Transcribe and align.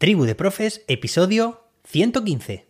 Tribu 0.00 0.24
de 0.24 0.34
Profes, 0.34 0.82
episodio 0.88 1.60
115. 1.84 2.66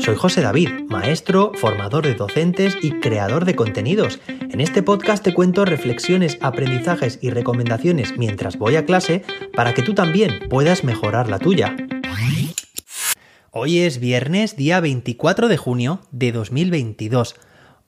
Soy 0.00 0.16
José 0.16 0.40
David, 0.40 0.70
maestro, 0.88 1.52
formador 1.54 2.02
de 2.02 2.16
docentes 2.16 2.76
y 2.82 2.98
creador 2.98 3.44
de 3.44 3.54
contenidos. 3.54 4.18
En 4.26 4.60
este 4.60 4.82
podcast 4.82 5.22
te 5.22 5.32
cuento 5.32 5.64
reflexiones, 5.64 6.36
aprendizajes 6.40 7.20
y 7.22 7.30
recomendaciones 7.30 8.18
mientras 8.18 8.58
voy 8.58 8.74
a 8.74 8.86
clase 8.86 9.22
para 9.54 9.72
que 9.72 9.82
tú 9.82 9.94
también 9.94 10.48
puedas 10.50 10.82
mejorar 10.82 11.28
la 11.28 11.38
tuya. 11.38 11.76
Hoy 13.52 13.78
es 13.78 14.00
viernes, 14.00 14.56
día 14.56 14.80
24 14.80 15.46
de 15.46 15.56
junio 15.58 16.00
de 16.10 16.32
2022. 16.32 17.36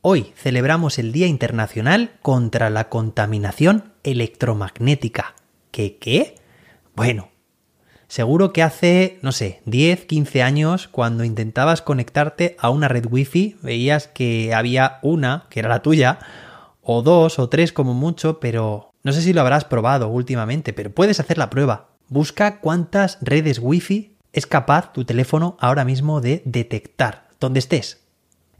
Hoy 0.01 0.33
celebramos 0.37 1.01
el 1.01 1.11
Día 1.11 1.27
Internacional 1.27 2.13
contra 2.23 2.71
la 2.71 2.89
Contaminación 2.89 3.96
Electromagnética. 4.07 5.35
¿Qué 5.71 5.99
qué? 5.99 6.37
Bueno, 6.95 7.29
seguro 8.09 8.53
que 8.53 8.63
hace, 8.63 9.19
no 9.21 9.33
sé, 9.33 9.61
10, 9.67 10.07
15 10.07 10.43
años, 10.43 10.89
cuando 10.89 11.25
intentabas 11.25 11.83
conectarte 11.83 12.57
a 12.59 12.71
una 12.71 12.89
red 12.89 13.07
wifi, 13.11 13.57
veías 13.63 14.07
que 14.07 14.55
había 14.55 14.99
una, 15.03 15.47
que 15.51 15.61
era 15.61 15.69
la 15.69 15.83
tuya, 15.83 16.21
o 16.81 17.03
dos 17.03 17.39
o 17.39 17.49
tres 17.49 17.73
como 17.73 17.95
mucho, 17.95 18.39
pero 18.39 18.95
no 19.03 19.13
sé 19.13 19.21
si 19.21 19.33
lo 19.33 19.41
habrás 19.41 19.65
probado 19.65 20.09
últimamente, 20.09 20.73
pero 20.73 20.91
puedes 20.91 21.21
hacer 21.21 21.37
la 21.37 21.51
prueba. 21.51 21.89
Busca 22.09 22.61
cuántas 22.61 23.19
redes 23.21 23.59
wifi 23.61 24.17
es 24.33 24.47
capaz 24.47 24.93
tu 24.93 25.05
teléfono 25.05 25.57
ahora 25.61 25.85
mismo 25.85 26.21
de 26.21 26.43
detectar, 26.45 27.29
donde 27.41 27.59
estés. 27.59 28.05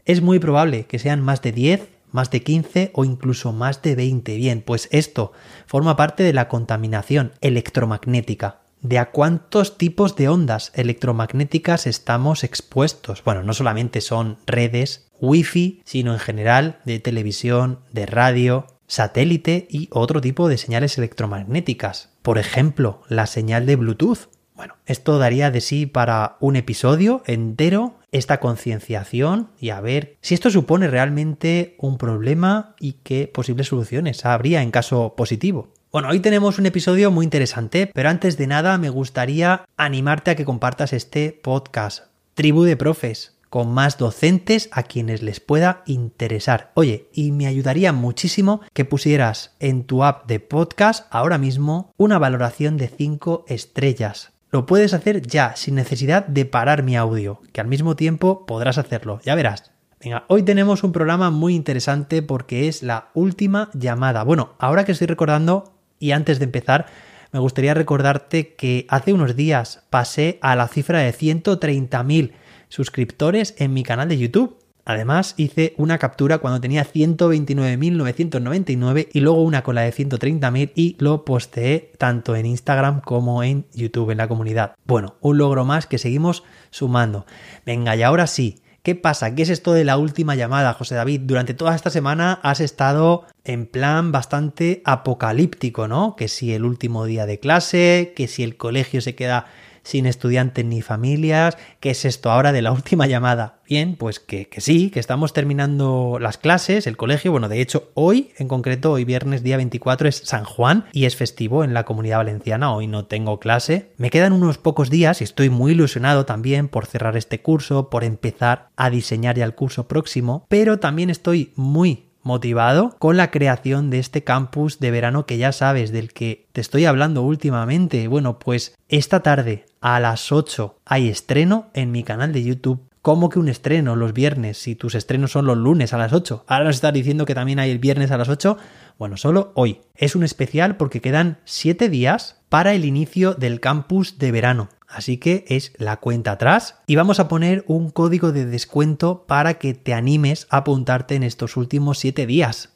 Es 0.05 0.21
muy 0.21 0.39
probable 0.39 0.85
que 0.85 0.99
sean 0.99 1.21
más 1.21 1.41
de 1.41 1.51
10, 1.53 1.89
más 2.11 2.31
de 2.31 2.43
15 2.43 2.91
o 2.93 3.05
incluso 3.05 3.53
más 3.53 3.81
de 3.81 3.95
20. 3.95 4.35
Bien, 4.35 4.61
pues 4.65 4.87
esto 4.91 5.31
forma 5.65 5.95
parte 5.95 6.23
de 6.23 6.33
la 6.33 6.47
contaminación 6.47 7.33
electromagnética. 7.41 8.61
¿De 8.81 8.99
a 8.99 9.11
cuántos 9.11 9.77
tipos 9.77 10.15
de 10.15 10.29
ondas 10.29 10.71
electromagnéticas 10.75 11.87
estamos 11.87 12.43
expuestos? 12.43 13.23
Bueno, 13.23 13.43
no 13.43 13.53
solamente 13.53 14.01
son 14.01 14.37
redes 14.45 15.07
wifi, 15.19 15.81
sino 15.83 16.13
en 16.13 16.19
general 16.19 16.79
de 16.85 16.99
televisión, 16.99 17.79
de 17.91 18.05
radio, 18.05 18.67
satélite 18.87 19.67
y 19.69 19.89
otro 19.91 20.21
tipo 20.21 20.47
de 20.47 20.57
señales 20.57 20.97
electromagnéticas. 20.97 22.09
Por 22.21 22.37
ejemplo, 22.37 23.01
la 23.09 23.25
señal 23.25 23.65
de 23.65 23.75
Bluetooth 23.75 24.29
bueno, 24.57 24.75
esto 24.87 25.19
daría 25.19 25.51
de 25.51 25.61
sí 25.61 25.85
para 25.85 26.35
un 26.39 26.55
episodio 26.55 27.21
entero, 27.27 27.99
esta 28.11 28.39
concienciación 28.39 29.49
y 29.59 29.69
a 29.69 29.79
ver 29.81 30.17
si 30.21 30.33
esto 30.33 30.49
supone 30.49 30.87
realmente 30.87 31.75
un 31.77 31.99
problema 31.99 32.75
y 32.79 32.93
qué 33.03 33.31
posibles 33.31 33.67
soluciones 33.67 34.25
habría 34.25 34.63
en 34.63 34.71
caso 34.71 35.13
positivo. 35.15 35.69
Bueno, 35.91 36.09
hoy 36.09 36.19
tenemos 36.19 36.57
un 36.57 36.65
episodio 36.65 37.11
muy 37.11 37.23
interesante, 37.23 37.89
pero 37.93 38.09
antes 38.09 38.37
de 38.37 38.47
nada 38.47 38.77
me 38.79 38.89
gustaría 38.89 39.63
animarte 39.77 40.31
a 40.31 40.35
que 40.35 40.43
compartas 40.43 40.91
este 40.91 41.31
podcast, 41.31 42.05
Tribu 42.33 42.63
de 42.63 42.75
Profes, 42.75 43.37
con 43.49 43.71
más 43.71 43.97
docentes 43.97 44.69
a 44.71 44.83
quienes 44.83 45.21
les 45.21 45.39
pueda 45.39 45.83
interesar. 45.85 46.71
Oye, 46.73 47.09
y 47.13 47.31
me 47.31 47.47
ayudaría 47.47 47.93
muchísimo 47.93 48.61
que 48.73 48.85
pusieras 48.85 49.55
en 49.59 49.83
tu 49.83 50.03
app 50.03 50.27
de 50.27 50.39
podcast 50.39 51.05
ahora 51.11 51.37
mismo 51.37 51.93
una 51.97 52.17
valoración 52.17 52.77
de 52.77 52.87
5 52.87 53.45
estrellas. 53.47 54.31
Lo 54.57 54.65
puedes 54.65 54.95
hacer 54.95 55.21
ya, 55.21 55.55
sin 55.55 55.75
necesidad 55.75 56.25
de 56.25 56.43
parar 56.45 56.81
mi 56.81 56.97
audio, 56.97 57.43
que 57.51 57.61
al 57.61 57.67
mismo 57.67 57.95
tiempo 57.95 58.47
podrás 58.47 58.79
hacerlo, 58.79 59.19
ya 59.23 59.35
verás. 59.35 59.71
Venga, 60.03 60.25
hoy 60.29 60.41
tenemos 60.41 60.83
un 60.83 60.91
programa 60.91 61.29
muy 61.29 61.53
interesante 61.53 62.23
porque 62.23 62.67
es 62.67 62.81
la 62.81 63.09
última 63.13 63.69
llamada. 63.75 64.23
Bueno, 64.23 64.55
ahora 64.57 64.83
que 64.83 64.93
estoy 64.93 65.05
recordando 65.05 65.75
y 65.99 66.09
antes 66.09 66.39
de 66.39 66.45
empezar, 66.45 66.87
me 67.31 67.39
gustaría 67.39 67.75
recordarte 67.75 68.55
que 68.55 68.87
hace 68.89 69.13
unos 69.13 69.35
días 69.35 69.83
pasé 69.91 70.39
a 70.41 70.55
la 70.55 70.67
cifra 70.67 71.01
de 71.01 71.13
130.000 71.13 72.31
suscriptores 72.67 73.53
en 73.59 73.75
mi 73.75 73.83
canal 73.83 74.09
de 74.09 74.17
YouTube. 74.17 74.56
Además, 74.89 75.33
hice 75.35 75.73
una 75.75 75.97
captura 75.97 76.37
cuando 76.37 76.61
tenía 76.61 76.85
129.999 76.85 79.09
y 79.11 79.19
luego 79.19 79.43
una 79.43 79.61
con 79.61 79.75
la 79.75 79.81
de 79.81 79.91
130.000 79.91 80.71
y 80.75 80.95
lo 80.99 81.25
posteé 81.25 81.91
tanto 81.97 82.37
en 82.37 82.45
Instagram 82.45 83.01
como 83.01 83.43
en 83.43 83.65
YouTube 83.73 84.11
en 84.11 84.19
la 84.19 84.29
comunidad. 84.29 84.75
Bueno, 84.85 85.15
un 85.19 85.39
logro 85.39 85.65
más 85.65 85.87
que 85.87 85.97
seguimos 85.97 86.45
sumando. 86.69 87.25
Venga, 87.65 87.97
y 87.97 88.03
ahora 88.03 88.27
sí. 88.27 88.61
¿Qué 88.81 88.95
pasa? 88.95 89.35
¿Qué 89.35 89.41
es 89.41 89.49
esto 89.49 89.73
de 89.73 89.83
la 89.83 89.97
última 89.97 90.35
llamada, 90.35 90.71
José 90.71 90.95
David? 90.95 91.23
Durante 91.25 91.53
toda 91.53 91.75
esta 91.75 91.89
semana 91.89 92.39
has 92.41 92.61
estado 92.61 93.25
en 93.43 93.65
plan 93.65 94.13
bastante 94.13 94.81
apocalíptico, 94.85 95.89
¿no? 95.89 96.15
Que 96.15 96.29
si 96.29 96.53
el 96.53 96.63
último 96.63 97.03
día 97.03 97.25
de 97.25 97.41
clase, 97.41 98.13
que 98.15 98.29
si 98.29 98.43
el 98.43 98.55
colegio 98.55 99.01
se 99.01 99.15
queda 99.15 99.47
sin 99.87 100.05
estudiantes 100.05 100.65
ni 100.65 100.81
familias. 100.81 101.57
¿Qué 101.79 101.91
es 101.91 102.03
esto 102.03 102.29
ahora 102.29 102.51
de 102.51 102.61
la 102.61 102.71
última 102.73 103.07
llamada? 103.07 103.59
Bien, 103.67 103.95
pues 103.95 104.19
que, 104.19 104.47
que, 104.47 104.61
sí, 104.61 104.89
que 104.91 104.99
estamos 104.99 105.33
terminando 105.33 106.19
las 106.21 106.37
clases, 106.37 106.87
el 106.87 106.97
colegio. 106.97 107.31
Bueno, 107.31 107.49
de 107.49 107.61
hecho, 107.61 107.91
hoy, 107.95 108.31
en 108.37 108.47
concreto, 108.47 108.93
hoy 108.93 109.03
viernes 109.03 109.43
día 109.43 109.57
24 109.57 110.07
es 110.07 110.21
San 110.23 110.45
Juan 110.45 110.85
y 110.93 111.05
es 111.05 111.15
festivo 111.15 111.63
en 111.63 111.73
la 111.73 111.83
comunidad 111.83 112.17
valenciana. 112.17 112.73
Hoy 112.73 112.87
no 112.87 113.05
tengo 113.05 113.39
clase. 113.39 113.91
Me 113.97 114.09
quedan 114.09 114.33
unos 114.33 114.57
pocos 114.57 114.89
días 114.89 115.21
y 115.21 115.23
estoy 115.23 115.49
muy 115.49 115.71
ilusionado 115.71 116.25
también 116.25 116.67
por 116.67 116.85
cerrar 116.85 117.17
este 117.17 117.41
curso, 117.41 117.89
por 117.89 118.03
empezar 118.03 118.69
a 118.75 118.89
diseñar 118.89 119.37
ya 119.37 119.45
el 119.45 119.55
curso 119.55 119.87
próximo, 119.87 120.45
pero 120.49 120.79
también 120.79 121.09
estoy 121.09 121.51
muy 121.55 122.06
motivado 122.27 122.95
con 122.99 123.17
la 123.17 123.31
creación 123.31 123.89
de 123.89 123.97
este 123.97 124.23
campus 124.23 124.79
de 124.79 124.91
verano 124.91 125.25
que 125.25 125.39
ya 125.39 125.51
sabes, 125.51 125.91
del 125.91 126.13
que 126.13 126.47
te 126.51 126.61
estoy 126.61 126.85
hablando 126.85 127.23
últimamente. 127.23 128.07
Bueno, 128.07 128.37
pues 128.37 128.75
esta 128.89 129.23
tarde 129.23 129.65
a 129.81 129.99
las 129.99 130.31
8 130.31 130.77
hay 130.85 131.07
estreno 131.07 131.71
en 131.73 131.91
mi 131.91 132.03
canal 132.03 132.33
de 132.33 132.43
YouTube. 132.43 132.83
¿Cómo 133.01 133.29
que 133.29 133.39
un 133.39 133.47
estreno 133.47 133.95
los 133.95 134.11
viernes 134.11 134.57
si 134.57 134.75
tus 134.75 134.93
estrenos 134.93 135.31
son 135.31 135.45
los 135.45 135.57
lunes 135.57 135.93
a 135.93 135.97
las 135.97 136.11
8? 136.11 136.43
Ahora 136.45 136.65
nos 136.65 136.75
estás 136.75 136.93
diciendo 136.93 137.25
que 137.25 137.33
también 137.33 137.57
hay 137.57 137.71
el 137.71 137.79
viernes 137.79 138.11
a 138.11 138.17
las 138.17 138.27
8. 138.27 138.57
Bueno, 138.99 139.15
solo 139.15 139.53
hoy. 139.55 139.79
Es 139.95 140.15
un 140.15 140.23
especial 140.23 140.75
porque 140.75 140.99
quedan 140.99 141.37
7 141.45 141.87
días 141.87 142.41
para 142.49 142.73
el 142.73 142.83
inicio 142.83 143.33
del 143.33 143.61
campus 143.61 144.19
de 144.19 144.31
verano. 144.31 144.69
Así 144.87 145.17
que 145.17 145.45
es 145.49 145.73
la 145.77 145.97
cuenta 145.97 146.31
atrás 146.31 146.79
y 146.87 146.95
vamos 146.95 147.19
a 147.19 147.27
poner 147.27 147.65
un 147.67 147.89
código 147.89 148.31
de 148.31 148.45
descuento 148.45 149.25
para 149.27 149.55
que 149.55 149.73
te 149.73 149.93
animes 149.93 150.47
a 150.49 150.57
apuntarte 150.57 151.15
en 151.15 151.23
estos 151.23 151.57
últimos 151.57 151.99
7 151.99 152.25
días. 152.25 152.69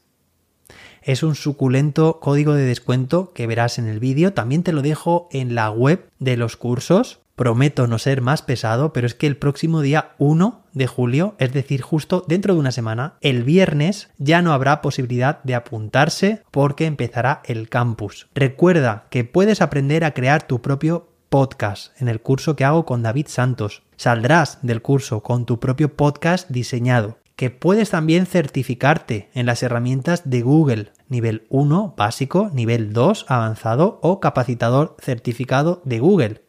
Es 1.01 1.23
un 1.23 1.35
suculento 1.35 2.19
código 2.19 2.53
de 2.53 2.65
descuento 2.65 3.33
que 3.33 3.47
verás 3.47 3.79
en 3.79 3.87
el 3.87 3.99
vídeo. 3.99 4.33
También 4.33 4.61
te 4.61 4.73
lo 4.73 4.81
dejo 4.81 5.29
en 5.31 5.55
la 5.55 5.71
web 5.71 6.07
de 6.19 6.37
los 6.37 6.57
cursos. 6.57 7.19
Prometo 7.35 7.87
no 7.87 7.97
ser 7.97 8.21
más 8.21 8.43
pesado, 8.43 8.93
pero 8.93 9.07
es 9.07 9.15
que 9.15 9.25
el 9.25 9.37
próximo 9.37 9.81
día 9.81 10.11
1 10.19 10.61
de 10.73 10.85
julio, 10.85 11.33
es 11.39 11.53
decir, 11.53 11.81
justo 11.81 12.23
dentro 12.27 12.53
de 12.53 12.59
una 12.59 12.71
semana, 12.71 13.15
el 13.21 13.43
viernes, 13.43 14.09
ya 14.19 14.43
no 14.43 14.53
habrá 14.53 14.81
posibilidad 14.81 15.41
de 15.43 15.55
apuntarse 15.55 16.43
porque 16.51 16.85
empezará 16.85 17.41
el 17.45 17.67
campus. 17.67 18.27
Recuerda 18.35 19.07
que 19.09 19.23
puedes 19.23 19.61
aprender 19.61 20.03
a 20.03 20.13
crear 20.13 20.45
tu 20.45 20.61
propio 20.61 21.10
podcast 21.31 21.99
en 22.01 22.09
el 22.09 22.21
curso 22.21 22.57
que 22.57 22.65
hago 22.65 22.85
con 22.85 23.03
David 23.03 23.27
Santos. 23.29 23.83
Saldrás 23.95 24.59
del 24.63 24.81
curso 24.81 25.23
con 25.23 25.45
tu 25.45 25.61
propio 25.61 25.95
podcast 25.95 26.49
diseñado, 26.49 27.19
que 27.37 27.49
puedes 27.49 27.89
también 27.89 28.25
certificarte 28.25 29.29
en 29.33 29.45
las 29.45 29.63
herramientas 29.63 30.29
de 30.29 30.41
Google, 30.41 30.91
nivel 31.07 31.47
1 31.49 31.95
básico, 31.95 32.51
nivel 32.53 32.91
2 32.91 33.27
avanzado 33.29 33.99
o 34.03 34.19
capacitador 34.19 34.97
certificado 34.99 35.81
de 35.85 35.99
Google. 35.99 36.41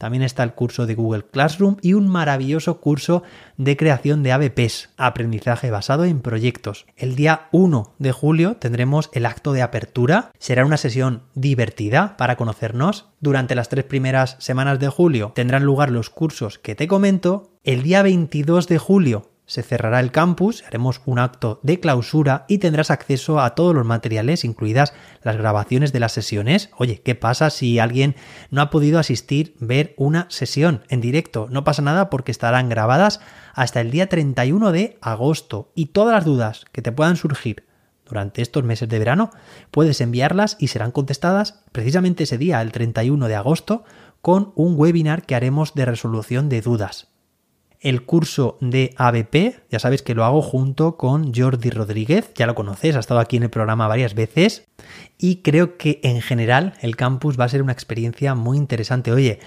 También 0.00 0.22
está 0.22 0.44
el 0.44 0.54
curso 0.54 0.86
de 0.86 0.94
Google 0.94 1.26
Classroom 1.30 1.76
y 1.82 1.92
un 1.92 2.08
maravilloso 2.08 2.80
curso 2.80 3.22
de 3.58 3.76
creación 3.76 4.22
de 4.22 4.32
ABPs, 4.32 4.88
aprendizaje 4.96 5.70
basado 5.70 6.06
en 6.06 6.20
proyectos. 6.20 6.86
El 6.96 7.16
día 7.16 7.48
1 7.52 7.92
de 7.98 8.10
julio 8.10 8.56
tendremos 8.56 9.10
el 9.12 9.26
acto 9.26 9.52
de 9.52 9.60
apertura. 9.60 10.32
Será 10.38 10.64
una 10.64 10.78
sesión 10.78 11.24
divertida 11.34 12.16
para 12.16 12.36
conocernos. 12.36 13.10
Durante 13.20 13.54
las 13.54 13.68
tres 13.68 13.84
primeras 13.84 14.36
semanas 14.38 14.78
de 14.78 14.88
julio 14.88 15.32
tendrán 15.34 15.64
lugar 15.64 15.90
los 15.90 16.08
cursos 16.08 16.58
que 16.58 16.74
te 16.74 16.88
comento. 16.88 17.50
El 17.62 17.82
día 17.82 18.02
22 18.02 18.68
de 18.68 18.78
julio 18.78 19.29
se 19.50 19.64
cerrará 19.64 19.98
el 19.98 20.12
campus, 20.12 20.62
haremos 20.64 21.00
un 21.06 21.18
acto 21.18 21.58
de 21.64 21.80
clausura 21.80 22.44
y 22.46 22.58
tendrás 22.58 22.92
acceso 22.92 23.40
a 23.40 23.56
todos 23.56 23.74
los 23.74 23.84
materiales, 23.84 24.44
incluidas 24.44 24.94
las 25.24 25.36
grabaciones 25.36 25.92
de 25.92 25.98
las 25.98 26.12
sesiones. 26.12 26.70
Oye, 26.76 27.02
¿qué 27.02 27.16
pasa 27.16 27.50
si 27.50 27.80
alguien 27.80 28.14
no 28.52 28.62
ha 28.62 28.70
podido 28.70 29.00
asistir, 29.00 29.56
ver 29.58 29.92
una 29.96 30.26
sesión 30.30 30.84
en 30.88 31.00
directo? 31.00 31.48
No 31.50 31.64
pasa 31.64 31.82
nada 31.82 32.10
porque 32.10 32.30
estarán 32.30 32.68
grabadas 32.68 33.18
hasta 33.52 33.80
el 33.80 33.90
día 33.90 34.08
31 34.08 34.70
de 34.70 34.98
agosto 35.00 35.72
y 35.74 35.86
todas 35.86 36.14
las 36.14 36.24
dudas 36.24 36.66
que 36.70 36.80
te 36.80 36.92
puedan 36.92 37.16
surgir 37.16 37.66
durante 38.08 38.42
estos 38.42 38.62
meses 38.62 38.88
de 38.88 39.00
verano, 39.00 39.30
puedes 39.72 40.00
enviarlas 40.00 40.56
y 40.60 40.68
serán 40.68 40.92
contestadas 40.92 41.64
precisamente 41.72 42.22
ese 42.22 42.38
día, 42.38 42.62
el 42.62 42.70
31 42.70 43.26
de 43.26 43.34
agosto, 43.34 43.82
con 44.22 44.52
un 44.54 44.74
webinar 44.76 45.26
que 45.26 45.34
haremos 45.34 45.74
de 45.74 45.86
resolución 45.86 46.48
de 46.48 46.60
dudas. 46.60 47.08
El 47.80 48.04
curso 48.04 48.58
de 48.60 48.94
ABP, 48.96 49.62
ya 49.70 49.78
sabes 49.78 50.02
que 50.02 50.14
lo 50.14 50.24
hago 50.24 50.42
junto 50.42 50.96
con 50.96 51.34
Jordi 51.34 51.70
Rodríguez, 51.70 52.32
ya 52.34 52.46
lo 52.46 52.54
conoces, 52.54 52.94
ha 52.94 53.00
estado 53.00 53.20
aquí 53.20 53.38
en 53.38 53.44
el 53.44 53.50
programa 53.50 53.88
varias 53.88 54.14
veces 54.14 54.68
y 55.18 55.36
creo 55.36 55.78
que 55.78 56.00
en 56.02 56.20
general 56.20 56.74
el 56.82 56.96
campus 56.96 57.40
va 57.40 57.44
a 57.44 57.48
ser 57.48 57.62
una 57.62 57.72
experiencia 57.72 58.34
muy 58.34 58.58
interesante. 58.58 59.12
Oye, 59.12 59.40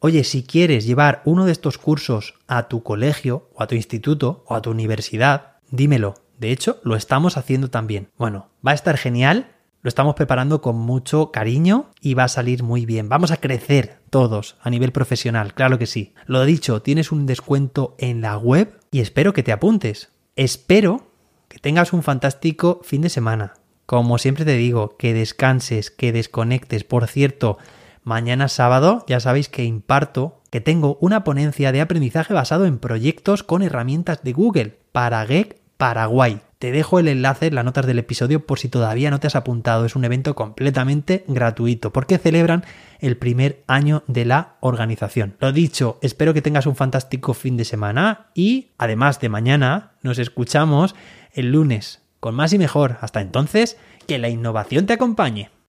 oye, 0.00 0.22
si 0.24 0.42
quieres 0.42 0.86
llevar 0.86 1.22
uno 1.24 1.46
de 1.46 1.52
estos 1.52 1.78
cursos 1.78 2.34
a 2.46 2.68
tu 2.68 2.82
colegio 2.82 3.48
o 3.54 3.62
a 3.62 3.66
tu 3.66 3.74
instituto 3.74 4.44
o 4.46 4.54
a 4.54 4.62
tu 4.62 4.70
universidad, 4.70 5.56
dímelo. 5.70 6.14
De 6.38 6.52
hecho, 6.52 6.78
lo 6.84 6.94
estamos 6.94 7.36
haciendo 7.36 7.68
también. 7.68 8.10
Bueno, 8.16 8.50
va 8.64 8.72
a 8.72 8.74
estar 8.74 8.96
genial 8.96 9.56
lo 9.80 9.88
estamos 9.88 10.14
preparando 10.16 10.60
con 10.60 10.76
mucho 10.76 11.30
cariño 11.30 11.90
y 12.00 12.14
va 12.14 12.24
a 12.24 12.28
salir 12.28 12.62
muy 12.62 12.84
bien. 12.84 13.08
Vamos 13.08 13.30
a 13.30 13.36
crecer 13.36 14.00
todos 14.10 14.56
a 14.60 14.70
nivel 14.70 14.90
profesional, 14.90 15.54
claro 15.54 15.78
que 15.78 15.86
sí. 15.86 16.14
Lo 16.26 16.44
dicho, 16.44 16.82
tienes 16.82 17.12
un 17.12 17.26
descuento 17.26 17.94
en 17.98 18.20
la 18.20 18.36
web 18.36 18.80
y 18.90 19.00
espero 19.00 19.32
que 19.32 19.42
te 19.42 19.52
apuntes. 19.52 20.10
Espero 20.34 21.08
que 21.48 21.58
tengas 21.58 21.92
un 21.92 22.02
fantástico 22.02 22.80
fin 22.82 23.02
de 23.02 23.08
semana. 23.08 23.54
Como 23.86 24.18
siempre 24.18 24.44
te 24.44 24.56
digo, 24.56 24.96
que 24.96 25.14
descanses, 25.14 25.90
que 25.90 26.12
desconectes. 26.12 26.84
Por 26.84 27.06
cierto, 27.06 27.58
mañana 28.02 28.48
sábado 28.48 29.04
ya 29.06 29.20
sabéis 29.20 29.48
que 29.48 29.64
imparto, 29.64 30.42
que 30.50 30.60
tengo 30.60 30.98
una 31.00 31.24
ponencia 31.24 31.72
de 31.72 31.80
aprendizaje 31.80 32.34
basado 32.34 32.66
en 32.66 32.78
proyectos 32.78 33.44
con 33.44 33.62
herramientas 33.62 34.22
de 34.24 34.32
Google 34.32 34.78
para 34.92 35.24
GEC 35.24 35.60
Paraguay. 35.76 36.40
Te 36.58 36.72
dejo 36.72 36.98
el 36.98 37.06
enlace 37.06 37.46
en 37.46 37.54
las 37.54 37.64
notas 37.64 37.86
del 37.86 38.00
episodio 38.00 38.44
por 38.44 38.58
si 38.58 38.68
todavía 38.68 39.12
no 39.12 39.20
te 39.20 39.28
has 39.28 39.36
apuntado. 39.36 39.84
Es 39.84 39.94
un 39.94 40.04
evento 40.04 40.34
completamente 40.34 41.24
gratuito 41.28 41.92
porque 41.92 42.18
celebran 42.18 42.64
el 42.98 43.16
primer 43.16 43.62
año 43.68 44.02
de 44.08 44.24
la 44.24 44.56
organización. 44.58 45.36
Lo 45.38 45.52
dicho, 45.52 46.00
espero 46.02 46.34
que 46.34 46.42
tengas 46.42 46.66
un 46.66 46.74
fantástico 46.74 47.32
fin 47.32 47.56
de 47.56 47.64
semana 47.64 48.30
y 48.34 48.72
además 48.76 49.20
de 49.20 49.28
mañana 49.28 49.92
nos 50.02 50.18
escuchamos 50.18 50.96
el 51.32 51.52
lunes 51.52 52.02
con 52.18 52.34
más 52.34 52.52
y 52.52 52.58
mejor. 52.58 52.96
Hasta 53.02 53.20
entonces, 53.20 53.76
que 54.08 54.18
la 54.18 54.28
innovación 54.28 54.86
te 54.86 54.94
acompañe. 54.94 55.50